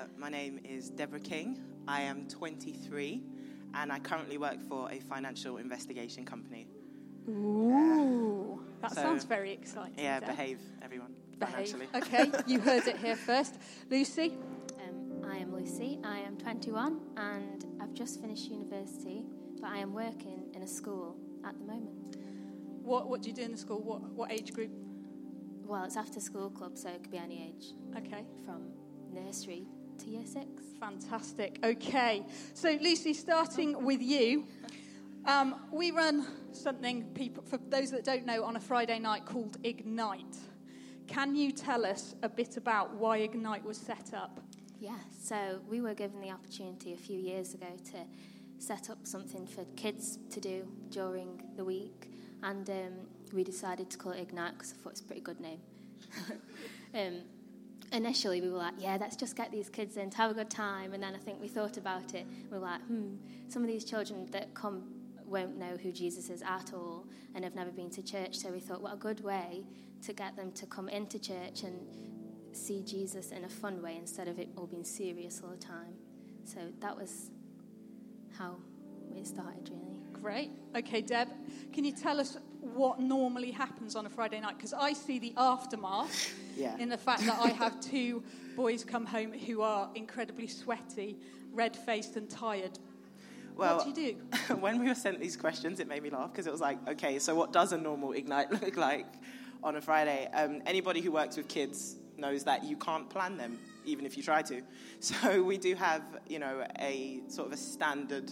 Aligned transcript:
Uh, 0.00 0.04
my 0.16 0.30
name 0.30 0.58
is 0.64 0.88
Deborah 0.88 1.20
King. 1.20 1.60
I 1.86 2.00
am 2.00 2.26
23 2.26 3.22
and 3.74 3.92
I 3.92 3.98
currently 3.98 4.38
work 4.38 4.58
for 4.66 4.90
a 4.90 4.98
financial 4.98 5.58
investigation 5.58 6.24
company. 6.24 6.68
Ooh, 7.28 8.62
that 8.80 8.94
So- 8.94 9.02
sounds 9.02 9.24
very 9.24 9.52
exciting. 9.52 10.02
Yeah, 10.02 10.20
Deb. 10.20 10.30
behave, 10.30 10.60
everyone, 10.80 11.14
Behave. 11.38 11.52
financially. 11.54 11.88
Okay, 11.94 12.32
you 12.46 12.60
heard 12.60 12.86
it 12.86 12.96
here 12.96 13.14
first. 13.14 13.56
Lucy? 13.90 14.38
Um, 14.88 15.22
I 15.22 15.36
am 15.36 15.54
Lucy. 15.54 15.98
I 16.02 16.20
am 16.20 16.38
21 16.38 16.98
and 17.18 17.66
I've 17.78 17.92
just 17.92 18.22
finished 18.22 18.48
university, 18.48 19.26
but 19.60 19.68
I 19.68 19.78
am 19.78 19.92
working 19.92 20.50
in 20.54 20.62
a 20.62 20.68
school 20.68 21.16
at 21.44 21.58
the 21.58 21.64
moment. 21.64 22.16
What, 22.82 23.10
what 23.10 23.20
do 23.20 23.28
you 23.28 23.34
do 23.34 23.42
in 23.42 23.52
the 23.52 23.58
school? 23.58 23.82
What, 23.82 24.00
what 24.12 24.32
age 24.32 24.54
group? 24.54 24.70
Well, 25.66 25.84
it's 25.84 25.98
after 25.98 26.20
school 26.20 26.48
club, 26.48 26.78
so 26.78 26.88
it 26.88 27.02
could 27.02 27.12
be 27.12 27.18
any 27.18 27.54
age, 27.54 27.74
Okay, 27.98 28.24
from 28.46 28.70
nursery 29.12 29.66
to 30.00 30.10
year 30.10 30.24
six. 30.24 30.46
fantastic. 30.78 31.58
Okay, 31.62 32.24
so 32.54 32.78
Lucy, 32.80 33.12
starting 33.12 33.84
with 33.84 34.00
you, 34.00 34.46
um, 35.26 35.66
we 35.70 35.90
run 35.90 36.26
something, 36.52 37.04
people, 37.14 37.44
for 37.44 37.58
those 37.68 37.90
that 37.90 38.04
don't 38.04 38.24
know, 38.24 38.42
on 38.44 38.56
a 38.56 38.60
Friday 38.60 38.98
night 38.98 39.26
called 39.26 39.58
Ignite. 39.62 40.38
Can 41.06 41.36
you 41.36 41.52
tell 41.52 41.84
us 41.84 42.14
a 42.22 42.28
bit 42.28 42.56
about 42.56 42.94
why 42.94 43.18
Ignite 43.18 43.64
was 43.64 43.76
set 43.76 44.14
up? 44.14 44.40
Yeah, 44.78 44.96
so 45.22 45.60
we 45.68 45.82
were 45.82 45.94
given 45.94 46.20
the 46.20 46.30
opportunity 46.30 46.94
a 46.94 46.96
few 46.96 47.18
years 47.18 47.52
ago 47.52 47.76
to 47.92 47.98
set 48.58 48.88
up 48.88 49.06
something 49.06 49.46
for 49.46 49.64
kids 49.76 50.18
to 50.30 50.40
do 50.40 50.66
during 50.88 51.42
the 51.56 51.64
week, 51.64 52.10
and 52.42 52.70
um, 52.70 52.92
we 53.34 53.44
decided 53.44 53.90
to 53.90 53.98
call 53.98 54.12
it 54.12 54.20
Ignite 54.20 54.54
because 54.54 54.72
I 54.72 54.82
thought 54.82 54.92
it's 54.92 55.00
a 55.02 55.04
pretty 55.04 55.20
good 55.20 55.40
name. 55.40 55.60
um, 56.94 57.20
initially, 57.92 58.40
we 58.40 58.50
were 58.50 58.58
like, 58.58 58.74
yeah, 58.78 58.96
let's 59.00 59.16
just 59.16 59.36
get 59.36 59.50
these 59.50 59.68
kids 59.68 59.96
in 59.96 60.10
to 60.10 60.16
have 60.16 60.30
a 60.30 60.34
good 60.34 60.50
time, 60.50 60.92
and 60.92 61.02
then 61.02 61.14
I 61.14 61.18
think 61.18 61.40
we 61.40 61.48
thought 61.48 61.76
about 61.76 62.14
it. 62.14 62.26
We 62.50 62.58
were 62.58 62.64
like, 62.64 62.82
hmm, 62.82 63.16
some 63.48 63.62
of 63.62 63.68
these 63.68 63.84
children 63.84 64.26
that 64.32 64.54
come 64.54 64.84
won't 65.24 65.56
know 65.56 65.76
who 65.80 65.92
Jesus 65.92 66.28
is 66.28 66.42
at 66.42 66.72
all 66.74 67.06
and 67.34 67.44
have 67.44 67.54
never 67.54 67.70
been 67.70 67.90
to 67.90 68.02
church, 68.02 68.36
so 68.36 68.50
we 68.50 68.60
thought, 68.60 68.82
what 68.82 68.94
a 68.94 68.96
good 68.96 69.22
way 69.22 69.64
to 70.02 70.12
get 70.12 70.36
them 70.36 70.50
to 70.52 70.66
come 70.66 70.88
into 70.88 71.18
church 71.18 71.62
and 71.62 71.78
see 72.52 72.82
Jesus 72.82 73.30
in 73.30 73.44
a 73.44 73.48
fun 73.48 73.80
way 73.82 73.96
instead 73.96 74.26
of 74.28 74.38
it 74.38 74.48
all 74.56 74.66
being 74.66 74.84
serious 74.84 75.40
all 75.42 75.50
the 75.50 75.56
time. 75.56 75.94
So 76.44 76.58
that 76.80 76.96
was 76.96 77.30
how 78.36 78.56
it 79.14 79.26
started, 79.26 79.70
really. 79.70 79.99
Great. 80.22 80.50
Okay, 80.76 81.00
Deb, 81.00 81.28
can 81.72 81.84
you 81.84 81.92
tell 81.92 82.20
us 82.20 82.36
what 82.60 83.00
normally 83.00 83.50
happens 83.50 83.96
on 83.96 84.04
a 84.04 84.10
Friday 84.10 84.38
night? 84.40 84.56
Because 84.56 84.74
I 84.74 84.92
see 84.92 85.18
the 85.18 85.32
aftermath 85.36 86.34
Yeah. 86.56 86.76
in 86.78 86.90
the 86.90 86.98
fact 86.98 87.24
that 87.24 87.38
I 87.40 87.48
have 87.48 87.80
two 87.80 88.22
boys 88.54 88.84
come 88.84 89.06
home 89.06 89.32
who 89.32 89.62
are 89.62 89.90
incredibly 89.94 90.46
sweaty, 90.46 91.16
red 91.52 91.74
faced, 91.74 92.16
and 92.16 92.28
tired. 92.28 92.78
Well, 93.56 93.76
what 93.78 93.94
do 93.94 94.02
you 94.02 94.12
do? 94.12 94.54
when 94.56 94.78
we 94.78 94.88
were 94.88 94.94
sent 94.94 95.20
these 95.20 95.36
questions, 95.36 95.80
it 95.80 95.88
made 95.88 96.02
me 96.02 96.10
laugh 96.10 96.32
because 96.32 96.46
it 96.46 96.52
was 96.52 96.60
like, 96.60 96.86
okay, 96.88 97.18
so 97.18 97.34
what 97.34 97.52
does 97.52 97.72
a 97.72 97.78
normal 97.78 98.12
Ignite 98.12 98.50
look 98.62 98.76
like 98.76 99.06
on 99.62 99.76
a 99.76 99.80
Friday? 99.80 100.28
Um, 100.34 100.60
anybody 100.66 101.00
who 101.00 101.12
works 101.12 101.36
with 101.38 101.48
kids 101.48 101.96
knows 102.18 102.44
that 102.44 102.64
you 102.64 102.76
can't 102.76 103.08
plan 103.08 103.38
them, 103.38 103.58
even 103.86 104.04
if 104.04 104.16
you 104.18 104.22
try 104.22 104.42
to. 104.42 104.60
So 105.00 105.42
we 105.42 105.56
do 105.56 105.74
have, 105.76 106.02
you 106.28 106.38
know, 106.38 106.66
a 106.78 107.22
sort 107.28 107.46
of 107.46 107.54
a 107.54 107.56
standard 107.56 108.30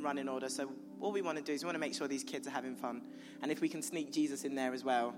running 0.00 0.28
order. 0.28 0.48
So 0.48 0.70
all 1.04 1.12
we 1.12 1.20
want 1.20 1.36
to 1.36 1.44
do 1.44 1.52
is 1.52 1.62
we 1.62 1.66
want 1.66 1.74
to 1.74 1.80
make 1.80 1.94
sure 1.94 2.08
these 2.08 2.24
kids 2.24 2.48
are 2.48 2.50
having 2.50 2.74
fun. 2.74 3.02
And 3.42 3.52
if 3.52 3.60
we 3.60 3.68
can 3.68 3.82
sneak 3.82 4.10
Jesus 4.10 4.44
in 4.44 4.54
there 4.54 4.72
as 4.72 4.84
well, 4.84 5.14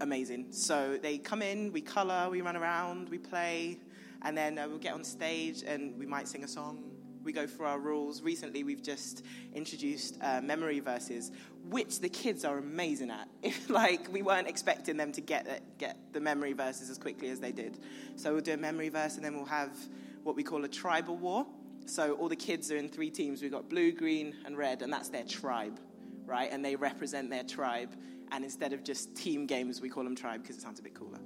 amazing. 0.00 0.48
So 0.50 0.98
they 1.00 1.16
come 1.16 1.40
in, 1.40 1.72
we 1.72 1.80
colour, 1.80 2.28
we 2.28 2.42
run 2.42 2.54
around, 2.54 3.08
we 3.08 3.16
play, 3.16 3.78
and 4.20 4.36
then 4.36 4.58
uh, 4.58 4.68
we'll 4.68 4.76
get 4.76 4.92
on 4.92 5.02
stage 5.02 5.62
and 5.66 5.98
we 5.98 6.04
might 6.04 6.28
sing 6.28 6.44
a 6.44 6.48
song. 6.48 6.84
We 7.24 7.32
go 7.32 7.46
through 7.46 7.64
our 7.64 7.78
rules. 7.78 8.20
Recently, 8.20 8.62
we've 8.62 8.82
just 8.82 9.24
introduced 9.54 10.18
uh, 10.20 10.42
memory 10.42 10.80
verses, 10.80 11.32
which 11.70 12.00
the 12.00 12.10
kids 12.10 12.44
are 12.44 12.58
amazing 12.58 13.10
at. 13.10 13.26
Like 13.70 14.12
we 14.12 14.20
weren't 14.20 14.46
expecting 14.46 14.98
them 14.98 15.12
to 15.12 15.22
get 15.22 15.78
get 15.78 15.96
the 16.12 16.20
memory 16.20 16.52
verses 16.52 16.90
as 16.90 16.98
quickly 16.98 17.30
as 17.30 17.40
they 17.40 17.52
did. 17.52 17.78
So 18.16 18.32
we'll 18.32 18.42
do 18.42 18.52
a 18.52 18.58
memory 18.58 18.90
verse, 18.90 19.16
and 19.16 19.24
then 19.24 19.34
we'll 19.34 19.46
have 19.46 19.76
what 20.22 20.36
we 20.36 20.44
call 20.44 20.64
a 20.64 20.68
tribal 20.68 21.16
war. 21.16 21.46
So 21.86 22.14
all 22.14 22.28
the 22.28 22.36
kids 22.36 22.70
are 22.70 22.76
in 22.76 22.88
three 22.88 23.10
teams. 23.10 23.42
We've 23.42 23.50
got 23.50 23.68
blue, 23.68 23.92
green, 23.92 24.34
and 24.44 24.56
red, 24.56 24.82
and 24.82 24.92
that's 24.92 25.08
their 25.08 25.24
tribe, 25.24 25.80
right? 26.26 26.50
And 26.50 26.64
they 26.64 26.76
represent 26.76 27.30
their 27.30 27.44
tribe. 27.44 27.90
And 28.32 28.44
instead 28.44 28.72
of 28.72 28.82
just 28.82 29.14
team 29.14 29.46
games, 29.46 29.80
we 29.80 29.88
call 29.88 30.02
them 30.04 30.16
tribe 30.16 30.42
because 30.42 30.56
it 30.56 30.62
sounds 30.62 30.80
a 30.80 30.82
bit 30.82 30.94
cooler. 30.94 31.20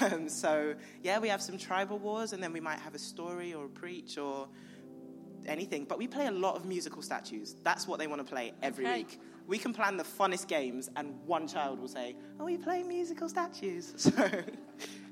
Um, 0.00 0.28
so 0.42 0.74
yeah, 1.02 1.18
we 1.20 1.28
have 1.28 1.40
some 1.40 1.56
tribal 1.58 1.98
wars, 1.98 2.32
and 2.32 2.42
then 2.42 2.52
we 2.52 2.60
might 2.60 2.80
have 2.80 2.94
a 2.94 2.98
story 2.98 3.54
or 3.54 3.66
a 3.66 3.68
preach 3.68 4.18
or 4.18 4.48
anything. 5.46 5.84
But 5.84 5.98
we 5.98 6.08
play 6.08 6.26
a 6.26 6.32
lot 6.32 6.56
of 6.56 6.64
musical 6.64 7.02
statues. 7.02 7.54
That's 7.62 7.86
what 7.86 7.98
they 7.98 8.06
want 8.06 8.20
to 8.26 8.30
play 8.30 8.52
every 8.62 8.84
Okay. 8.86 8.98
week. 8.98 9.20
We 9.46 9.58
can 9.58 9.72
plan 9.72 9.96
the 9.96 10.04
funnest 10.04 10.48
games, 10.48 10.90
and 10.96 11.20
one 11.26 11.46
child 11.46 11.78
will 11.78 11.88
say, 11.88 12.16
"Oh, 12.40 12.44
we 12.46 12.56
play 12.56 12.82
musical 12.82 13.28
statues." 13.28 13.94
So 14.16 14.42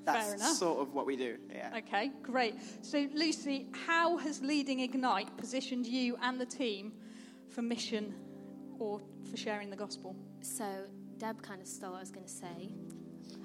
that's 0.05 0.35
enough. 0.35 0.57
sort 0.57 0.81
of 0.81 0.95
what 0.95 1.07
we 1.07 1.17
do. 1.17 1.37
Yeah. 1.51 1.79
Okay, 1.79 2.11
great. 2.23 2.55
So, 2.83 3.09
Lucy, 3.15 3.67
how 3.87 4.17
has 4.19 4.41
leading 4.43 4.81
Ignite 4.81 5.37
positioned 5.37 5.87
you 5.87 6.17
and 6.23 6.41
the 6.41 6.47
team 6.47 6.93
for 7.49 7.63
mission 7.63 8.15
or 8.79 9.01
for 9.31 9.37
sharing 9.37 9.71
the 9.71 9.77
gospel? 9.77 10.17
So 10.41 10.65
Deb 11.19 11.41
kind 11.43 11.61
of 11.61 11.69
stole 11.69 11.93
what 11.93 11.99
I 11.99 12.01
was 12.01 12.11
going 12.11 12.27
to 12.27 12.33
say. 12.33 12.71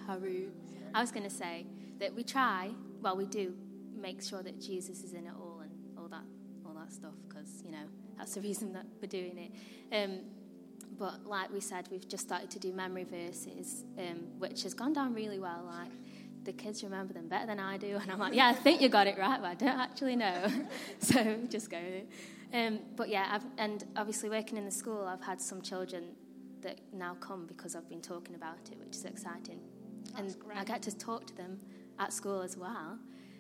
Haru. 0.06 0.50
I 0.94 1.02
was 1.02 1.12
going 1.12 1.24
to 1.24 1.30
say 1.30 1.66
that 2.00 2.14
we 2.14 2.24
try, 2.24 2.72
well, 3.02 3.16
we 3.16 3.26
do 3.26 3.54
make 3.96 4.24
sure 4.24 4.42
that 4.42 4.60
Jesus 4.60 5.04
is 5.04 5.14
in 5.14 5.28
it 5.28 5.34
all 5.40 5.60
and 5.62 5.72
all 5.98 6.08
that, 6.08 6.24
all 6.66 6.74
that 6.74 6.92
stuff, 6.92 7.14
because 7.28 7.62
you 7.64 7.72
know 7.72 7.86
that's 8.18 8.36
the 8.36 8.42
reason 8.50 8.74
that 8.74 8.86
we're 9.02 9.08
doing 9.08 9.38
it. 9.38 9.96
Um, 9.96 10.20
but 10.98 11.26
like 11.26 11.52
we 11.54 11.60
said, 11.60 11.88
we've 11.92 12.08
just 12.08 12.26
started 12.26 12.50
to 12.52 12.60
do 12.60 12.74
memory 12.74 13.04
verses, 13.04 13.84
um, 14.00 14.28
which 14.40 14.64
has 14.64 14.74
gone 14.74 14.94
down 14.94 15.14
really 15.14 15.40
well. 15.40 15.64
Like 15.66 15.92
the 16.48 16.54
kids 16.54 16.82
remember 16.82 17.14
them 17.14 17.28
better 17.28 17.46
than 17.46 17.60
I 17.60 17.78
do, 17.78 17.98
and 18.02 18.10
I'm 18.10 18.20
like, 18.20 18.34
yeah, 18.34 18.48
I 18.48 18.54
think 18.54 18.82
you 18.82 18.88
got 18.88 19.06
it 19.06 19.18
right, 19.20 19.40
but 19.40 19.48
I 19.48 19.54
don't 19.54 19.80
actually 19.80 20.16
know. 20.16 20.48
so 21.00 21.38
just 21.50 21.70
go 21.70 21.78
with 21.78 21.94
it. 21.94 22.10
Um, 22.54 22.80
but 22.96 23.10
yeah, 23.10 23.28
I've, 23.30 23.44
and 23.58 23.84
obviously 23.98 24.30
working 24.30 24.58
in 24.58 24.64
the 24.64 24.72
school, 24.72 25.04
I've 25.06 25.22
had 25.22 25.42
some 25.42 25.62
children 25.62 26.16
that 26.62 26.80
now 26.94 27.16
come 27.20 27.46
because 27.46 27.76
I've 27.76 27.90
been 27.90 28.02
talking 28.02 28.34
about 28.34 28.70
it, 28.72 28.80
which 28.80 28.96
is 28.96 29.04
exciting. 29.04 29.60
That's 30.16 30.20
and 30.36 30.40
great. 30.40 30.58
I 30.58 30.64
get 30.64 30.82
to 30.84 30.98
talk 30.98 31.28
to 31.28 31.36
them 31.36 31.60
at 32.00 32.14
school 32.14 32.42
as 32.42 32.56
well. 32.56 32.98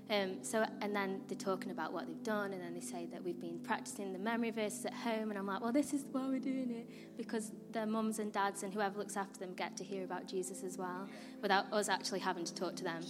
Um, 0.10 0.38
so, 0.42 0.66
and 0.82 0.96
then 0.96 1.22
they're 1.28 1.38
talking 1.38 1.72
about 1.72 1.92
what 1.92 2.08
they've 2.08 2.24
done, 2.24 2.54
and 2.54 2.62
then 2.62 2.74
they 2.74 2.80
say 2.80 3.08
that 3.12 3.22
we've 3.22 3.40
been 3.40 3.60
practicing 3.60 4.14
the 4.14 4.20
memory 4.20 4.52
verses 4.52 4.86
at 4.86 4.94
home, 4.94 5.30
and 5.30 5.38
I'm 5.38 5.46
like, 5.46 5.62
well, 5.62 5.74
this 5.74 5.94
is 5.94 6.06
why 6.12 6.28
we're 6.28 6.40
doing 6.40 6.72
it 6.72 7.18
because 7.18 7.52
their 7.72 7.86
mums 7.86 8.20
and 8.20 8.32
dads 8.32 8.64
and 8.64 8.74
whoever 8.74 8.98
looks 8.98 9.18
after 9.18 9.40
them 9.40 9.54
get 9.54 9.76
to 9.78 9.84
hear 9.84 10.06
about 10.06 10.26
Jesus 10.28 10.64
as 10.64 10.78
well, 10.78 11.10
without 11.42 11.72
us 11.74 11.90
actually 11.90 12.20
having 12.20 12.46
to 12.46 12.54
talk 12.54 12.76
to 12.78 12.84
them. 12.84 13.02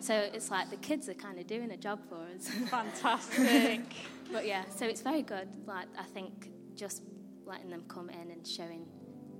So 0.00 0.14
it's 0.14 0.50
like 0.50 0.70
the 0.70 0.76
kids 0.76 1.08
are 1.08 1.14
kind 1.14 1.38
of 1.38 1.46
doing 1.46 1.70
a 1.72 1.76
job 1.76 2.00
for 2.08 2.26
us. 2.34 2.48
Fantastic. 2.70 3.82
But 4.32 4.46
yeah, 4.46 4.64
so 4.74 4.86
it's 4.86 5.02
very 5.02 5.22
good. 5.22 5.48
Like 5.66 5.88
I 5.98 6.04
think 6.04 6.50
just 6.74 7.02
letting 7.44 7.70
them 7.70 7.84
come 7.88 8.08
in 8.08 8.30
and 8.30 8.46
showing, 8.46 8.86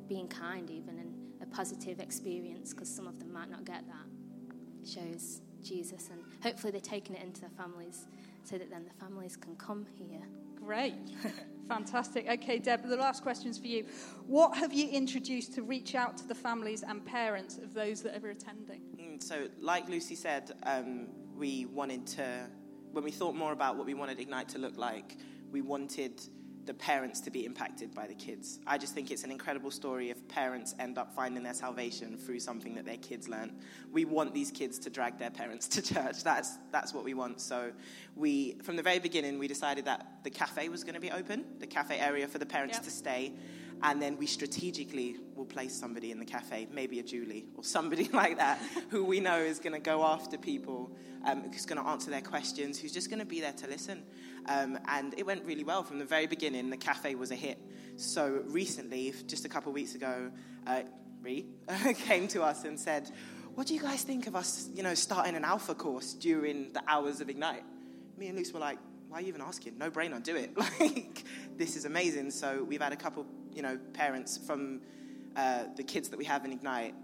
being 0.06 0.28
kind 0.28 0.70
even, 0.70 0.98
and 0.98 1.14
a 1.42 1.46
positive 1.46 1.98
experience 2.00 2.74
because 2.74 2.94
some 2.94 3.06
of 3.06 3.18
them 3.18 3.32
might 3.32 3.50
not 3.50 3.64
get 3.64 3.84
that, 3.86 4.88
shows 4.88 5.40
Jesus, 5.66 6.08
and 6.10 6.20
hopefully 6.42 6.70
they're 6.70 6.80
taking 6.80 7.16
it 7.16 7.22
into 7.22 7.40
their 7.40 7.50
families 7.50 8.06
so 8.44 8.56
that 8.58 8.70
then 8.70 8.84
the 8.84 9.04
families 9.04 9.36
can 9.36 9.56
come 9.56 9.86
here. 9.98 10.22
Great. 10.56 10.94
Fantastic. 11.68 12.28
Okay, 12.28 12.58
Deb, 12.58 12.88
the 12.88 12.96
last 12.96 13.22
question's 13.22 13.58
for 13.58 13.66
you. 13.66 13.84
What 14.26 14.56
have 14.56 14.72
you 14.72 14.88
introduced 14.88 15.54
to 15.54 15.62
reach 15.62 15.94
out 15.94 16.16
to 16.18 16.26
the 16.26 16.34
families 16.34 16.82
and 16.82 17.04
parents 17.04 17.58
of 17.58 17.74
those 17.74 18.02
that 18.02 18.22
are 18.22 18.30
attending? 18.30 18.80
Mm, 19.00 19.22
So, 19.22 19.48
like 19.60 19.88
Lucy 19.88 20.14
said, 20.14 20.52
um, 20.62 21.08
we 21.36 21.66
wanted 21.66 22.06
to, 22.08 22.48
when 22.92 23.04
we 23.04 23.10
thought 23.10 23.34
more 23.34 23.52
about 23.52 23.76
what 23.76 23.86
we 23.86 23.94
wanted 23.94 24.20
Ignite 24.20 24.48
to 24.50 24.58
look 24.58 24.76
like, 24.76 25.16
we 25.50 25.60
wanted 25.60 26.20
the 26.66 26.74
parents 26.74 27.20
to 27.20 27.30
be 27.30 27.44
impacted 27.46 27.94
by 27.94 28.06
the 28.06 28.14
kids. 28.14 28.58
I 28.66 28.76
just 28.76 28.94
think 28.94 29.10
it's 29.10 29.24
an 29.24 29.30
incredible 29.30 29.70
story 29.70 30.10
if 30.10 30.26
parents 30.28 30.74
end 30.78 30.98
up 30.98 31.14
finding 31.14 31.42
their 31.42 31.54
salvation 31.54 32.18
through 32.18 32.40
something 32.40 32.74
that 32.74 32.84
their 32.84 32.96
kids 32.96 33.28
learn. 33.28 33.52
We 33.92 34.04
want 34.04 34.34
these 34.34 34.50
kids 34.50 34.78
to 34.80 34.90
drag 34.90 35.18
their 35.18 35.30
parents 35.30 35.68
to 35.74 35.82
church. 35.82 36.24
That's, 36.24 36.58
that's 36.72 36.92
what 36.92 37.04
we 37.04 37.14
want. 37.14 37.40
So, 37.40 37.72
we, 38.16 38.56
from 38.62 38.76
the 38.76 38.82
very 38.82 38.98
beginning, 38.98 39.38
we 39.38 39.46
decided 39.48 39.84
that 39.84 40.24
the 40.24 40.30
cafe 40.30 40.68
was 40.68 40.82
going 40.84 40.94
to 40.94 41.00
be 41.00 41.10
open, 41.10 41.44
the 41.58 41.66
cafe 41.66 41.98
area 41.98 42.26
for 42.26 42.38
the 42.38 42.46
parents 42.46 42.76
Yep. 42.78 42.84
to 42.84 42.90
stay. 42.90 43.32
And 43.82 44.00
then 44.00 44.16
we 44.16 44.26
strategically 44.26 45.16
will 45.34 45.44
place 45.44 45.74
somebody 45.74 46.10
in 46.10 46.18
the 46.18 46.24
cafe, 46.24 46.66
maybe 46.72 46.98
a 46.98 47.02
Julie 47.02 47.46
or 47.56 47.64
somebody 47.64 48.08
like 48.12 48.38
that, 48.38 48.60
who 48.90 49.04
we 49.04 49.20
know 49.20 49.38
is 49.38 49.58
going 49.58 49.74
to 49.74 49.80
go 49.80 50.04
after 50.04 50.38
people, 50.38 50.90
um, 51.24 51.42
who's 51.42 51.66
going 51.66 51.82
to 51.82 51.88
answer 51.88 52.10
their 52.10 52.22
questions, 52.22 52.78
who's 52.78 52.92
just 52.92 53.10
going 53.10 53.18
to 53.18 53.26
be 53.26 53.40
there 53.40 53.52
to 53.52 53.66
listen. 53.66 54.02
Um, 54.46 54.78
and 54.88 55.14
it 55.18 55.26
went 55.26 55.44
really 55.44 55.64
well 55.64 55.82
from 55.82 55.98
the 55.98 56.04
very 56.04 56.26
beginning. 56.26 56.70
The 56.70 56.76
cafe 56.76 57.14
was 57.14 57.30
a 57.30 57.36
hit. 57.36 57.58
So 57.96 58.42
recently, 58.46 59.12
just 59.26 59.44
a 59.44 59.48
couple 59.48 59.70
of 59.70 59.74
weeks 59.74 59.94
ago, 59.94 60.30
uh, 60.66 60.82
Ree 61.22 61.46
came 62.06 62.28
to 62.28 62.42
us 62.42 62.64
and 62.64 62.78
said, 62.78 63.10
"What 63.54 63.66
do 63.66 63.74
you 63.74 63.80
guys 63.80 64.02
think 64.02 64.26
of 64.26 64.36
us, 64.36 64.68
you 64.74 64.82
know, 64.82 64.94
starting 64.94 65.34
an 65.34 65.44
alpha 65.44 65.74
course 65.74 66.12
during 66.12 66.72
the 66.72 66.82
hours 66.86 67.20
of 67.20 67.30
Ignite?" 67.30 67.64
me 68.16 68.28
and 68.28 68.38
Luce 68.38 68.52
were 68.52 68.60
like, 68.60 68.78
why 69.08 69.18
are 69.18 69.20
you 69.20 69.28
even 69.28 69.42
asking? 69.42 69.78
No 69.78 69.90
brainer, 69.90 70.22
do 70.22 70.36
it. 70.36 70.56
Like, 70.80 71.24
this 71.56 71.76
is 71.76 71.84
amazing. 71.84 72.30
So 72.30 72.64
we've 72.64 72.80
had 72.80 72.92
a 72.92 72.96
couple, 72.96 73.26
you 73.56 73.62
know, 73.62 73.78
parents 73.94 74.36
from 74.36 74.82
uh, 75.34 75.64
the 75.76 75.82
kids 75.82 76.10
that 76.10 76.18
we 76.18 76.24
have 76.26 76.44
in 76.44 76.52
Ignite 76.52 76.94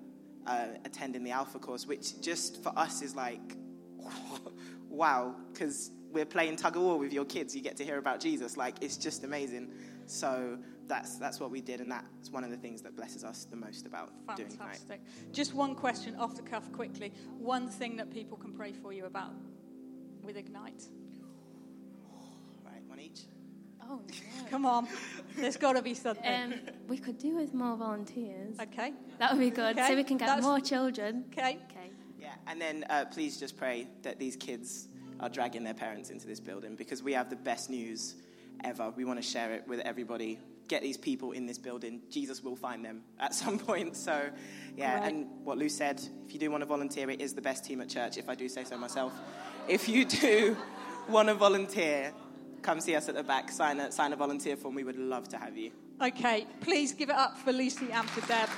uh, 0.46 0.66
attending 0.84 1.24
the 1.24 1.30
Alpha 1.30 1.58
course, 1.58 1.86
which 1.86 2.20
just 2.20 2.62
for 2.62 2.72
us 2.78 3.02
is 3.02 3.16
like, 3.16 3.56
wow, 4.88 5.34
because 5.52 5.90
we're 6.12 6.26
playing 6.26 6.56
tug 6.56 6.76
of 6.76 6.82
war 6.82 6.98
with 6.98 7.12
your 7.12 7.24
kids. 7.24 7.56
You 7.56 7.62
get 7.62 7.76
to 7.78 7.84
hear 7.84 7.98
about 7.98 8.20
Jesus. 8.20 8.56
Like, 8.56 8.76
it's 8.82 8.96
just 8.96 9.24
amazing. 9.24 9.72
So 10.06 10.58
that's, 10.88 11.16
that's 11.16 11.40
what 11.40 11.50
we 11.50 11.62
did, 11.62 11.80
and 11.80 11.90
that's 11.90 12.30
one 12.30 12.44
of 12.44 12.50
the 12.50 12.56
things 12.56 12.82
that 12.82 12.96
blesses 12.96 13.24
us 13.24 13.46
the 13.50 13.56
most 13.56 13.86
about 13.86 14.10
doing 14.36 14.50
Ignite. 14.50 14.58
Fantastic. 14.58 15.00
Just 15.32 15.54
one 15.54 15.74
question 15.74 16.14
off 16.16 16.36
the 16.36 16.42
cuff 16.42 16.70
quickly. 16.72 17.12
One 17.38 17.68
thing 17.68 17.96
that 17.96 18.10
people 18.10 18.36
can 18.36 18.52
pray 18.52 18.72
for 18.72 18.92
you 18.92 19.06
about 19.06 19.32
with 20.22 20.36
Ignite. 20.36 20.84
Right, 23.92 23.98
one 24.00 24.04
each. 24.08 24.22
Oh, 24.38 24.42
no. 24.44 24.50
Come 24.50 24.66
on. 24.66 24.88
There's 25.36 25.56
got 25.56 25.74
to 25.74 25.82
be 25.82 25.94
something. 25.94 26.24
Um, 26.52 26.54
we 26.88 26.98
could 26.98 27.18
do 27.18 27.36
with 27.36 27.54
more 27.54 27.76
volunteers. 27.76 28.58
okay. 28.60 28.92
That 29.18 29.32
would 29.32 29.40
be 29.40 29.50
good, 29.50 29.78
Okay, 29.78 29.88
so 29.88 29.96
we 29.96 30.04
can 30.04 30.16
get 30.18 30.26
that's- 30.26 30.44
more 30.44 30.60
children. 30.60 31.24
Okay. 31.32 31.58
Okay. 31.70 31.90
Yeah, 32.20 32.34
and 32.46 32.60
then 32.60 32.84
uh, 32.88 33.04
please 33.10 33.38
just 33.40 33.56
pray 33.56 33.88
that 34.02 34.18
these 34.18 34.36
kids 34.36 34.88
are 35.20 35.28
dragging 35.28 35.64
their 35.64 35.74
parents 35.74 36.10
into 36.10 36.26
this 36.26 36.38
building 36.40 36.76
because 36.76 37.02
we 37.02 37.12
have 37.14 37.30
the 37.30 37.36
best 37.36 37.68
news 37.70 38.14
ever. 38.64 38.90
We 38.96 39.04
want 39.04 39.20
to 39.20 39.26
share 39.28 39.52
it 39.54 39.64
with 39.66 39.80
everybody. 39.80 40.38
Get 40.68 40.82
these 40.82 40.96
people 40.96 41.32
in 41.32 41.46
this 41.46 41.58
building. 41.58 42.00
Jesus 42.10 42.42
will 42.42 42.54
find 42.56 42.84
them 42.84 43.02
at 43.18 43.34
some 43.34 43.58
point. 43.68 43.96
So, 43.96 44.30
yeah, 44.76 45.00
Right. 45.00 45.12
and 45.12 45.26
what 45.44 45.58
Lou 45.58 45.68
said, 45.68 46.00
if 46.24 46.32
you 46.32 46.38
do 46.38 46.50
want 46.50 46.62
to 46.62 46.66
volunteer, 46.66 47.10
it 47.10 47.20
is 47.20 47.34
the 47.34 47.42
best 47.42 47.64
team 47.64 47.80
at 47.80 47.88
church, 47.88 48.16
if 48.18 48.28
I 48.28 48.34
do 48.36 48.48
say 48.48 48.62
so 48.64 48.76
myself. 48.78 49.12
If 49.68 49.88
you 49.88 50.04
do 50.04 50.56
want 51.08 51.28
to 51.28 51.34
volunteer, 51.34 52.12
come 52.62 52.80
see 52.80 52.94
us 52.94 53.08
at 53.08 53.14
the 53.14 53.22
back, 53.22 53.50
sign 53.50 53.80
a, 53.80 53.92
sign 53.92 54.12
a 54.12 54.16
volunteer 54.16 54.56
form. 54.56 54.74
We 54.74 54.84
would 54.84 54.98
love 54.98 55.28
to 55.30 55.38
have 55.38 55.56
you. 55.56 55.72
Okay. 56.00 56.46
Please 56.60 56.92
give 56.92 57.10
it 57.10 57.16
up 57.16 57.36
for 57.38 57.52
Lucy 57.52 57.90
and 57.92 58.08
for 58.08 58.26
Deb. 58.26 58.48